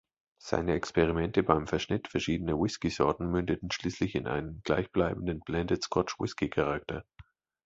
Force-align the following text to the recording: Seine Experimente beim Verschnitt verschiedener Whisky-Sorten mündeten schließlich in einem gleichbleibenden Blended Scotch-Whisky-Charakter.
Seine 0.39 0.73
Experimente 0.73 1.43
beim 1.43 1.67
Verschnitt 1.67 2.07
verschiedener 2.07 2.59
Whisky-Sorten 2.59 3.29
mündeten 3.29 3.69
schließlich 3.69 4.15
in 4.15 4.25
einem 4.25 4.61
gleichbleibenden 4.63 5.41
Blended 5.41 5.83
Scotch-Whisky-Charakter. 5.83 7.05